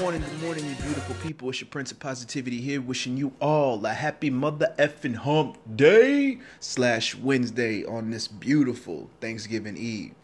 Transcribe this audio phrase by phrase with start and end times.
[0.00, 1.50] morning, good morning, you beautiful people.
[1.50, 6.38] It's your Prince of Positivity here, wishing you all a happy mother effing hump day
[6.60, 10.14] slash Wednesday on this beautiful Thanksgiving Eve.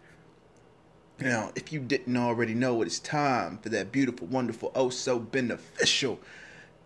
[1.19, 5.19] Now, if you didn't already know, it is time for that beautiful, wonderful, oh so
[5.19, 6.21] beneficial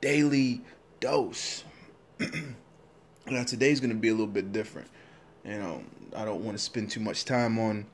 [0.01, 0.63] daily
[0.99, 1.65] dose.
[3.27, 4.89] now, today's going to be a little bit different.
[5.45, 5.83] You know,
[6.17, 7.87] I don't want to spend too much time on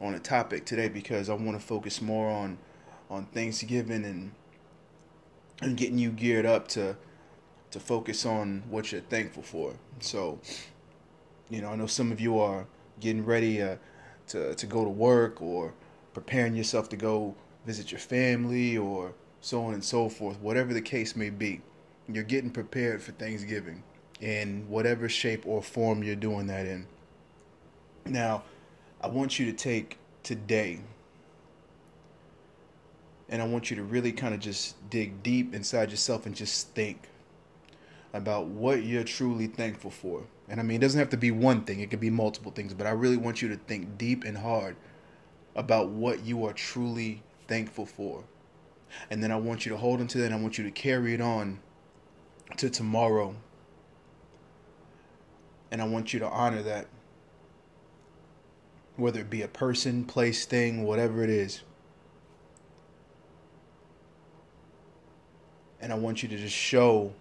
[0.00, 2.58] on a topic today because I want to focus more on
[3.12, 4.32] on Thanksgiving and
[5.60, 6.96] and getting you geared up to
[7.70, 9.74] to focus on what you're thankful for.
[10.00, 10.40] So,
[11.48, 12.66] you know, I know some of you are
[13.00, 13.76] getting ready uh,
[14.28, 15.74] to to go to work or
[16.14, 17.34] preparing yourself to go
[17.66, 20.40] visit your family or so on and so forth.
[20.40, 21.60] Whatever the case may be,
[22.08, 23.82] you're getting prepared for Thanksgiving
[24.20, 26.86] in whatever shape or form you're doing that in.
[28.06, 28.44] Now,
[29.00, 30.80] I want you to take today
[33.32, 36.68] and I want you to really kind of just dig deep inside yourself and just
[36.74, 37.08] think
[38.12, 40.24] about what you're truly thankful for.
[40.50, 42.74] And I mean, it doesn't have to be one thing, it could be multiple things,
[42.74, 44.76] but I really want you to think deep and hard
[45.56, 48.22] about what you are truly thankful for.
[49.10, 50.70] And then I want you to hold on to that and I want you to
[50.70, 51.60] carry it on
[52.58, 53.34] to tomorrow.
[55.70, 56.86] And I want you to honor that.
[58.96, 61.62] Whether it be a person, place, thing, whatever it is.
[65.82, 67.12] And I want you to just show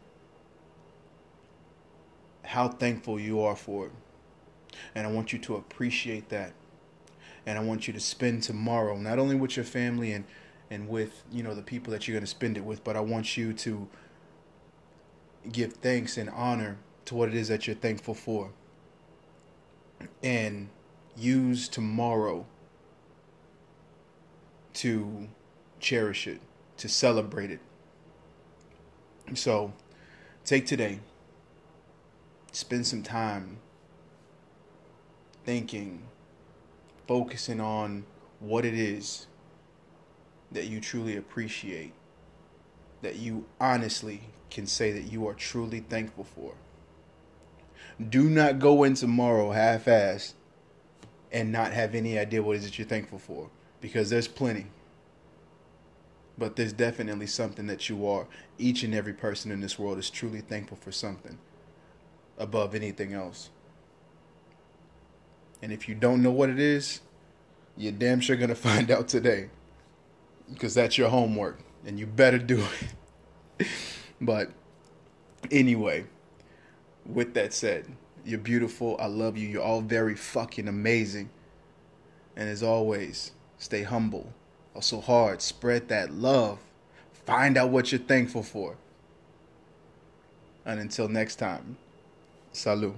[2.43, 3.91] how thankful you are for it.
[4.95, 6.53] And I want you to appreciate that.
[7.45, 10.25] And I want you to spend tomorrow not only with your family and
[10.69, 13.01] and with, you know, the people that you're going to spend it with, but I
[13.01, 13.89] want you to
[15.51, 18.51] give thanks and honor to what it is that you're thankful for.
[20.23, 20.69] And
[21.17, 22.45] use tomorrow
[24.75, 25.27] to
[25.81, 26.39] cherish it,
[26.77, 27.59] to celebrate it,
[29.37, 29.73] so
[30.45, 30.99] take today,
[32.51, 33.59] spend some time
[35.43, 36.03] thinking,
[37.07, 38.05] focusing on
[38.39, 39.27] what it is
[40.51, 41.93] that you truly appreciate,
[43.01, 46.53] that you honestly can say that you are truly thankful for.
[48.09, 50.33] Do not go in tomorrow half assed
[51.31, 53.49] and not have any idea what it is that you're thankful for
[53.79, 54.67] because there's plenty
[56.41, 58.25] but there's definitely something that you are.
[58.57, 61.37] Each and every person in this world is truly thankful for something
[62.35, 63.51] above anything else.
[65.61, 67.01] And if you don't know what it is,
[67.77, 69.51] you're damn sure going to find out today
[70.49, 72.65] because that's your homework and you better do
[73.59, 73.67] it.
[74.21, 74.49] but
[75.51, 76.05] anyway,
[77.05, 77.85] with that said,
[78.25, 78.97] you're beautiful.
[78.99, 79.47] I love you.
[79.47, 81.29] You're all very fucking amazing.
[82.35, 84.33] And as always, stay humble
[84.75, 85.41] also hard.
[85.41, 86.59] Spread that love.
[87.25, 88.77] Find out what you're thankful for.
[90.65, 91.77] And until next time,
[92.51, 92.95] salut.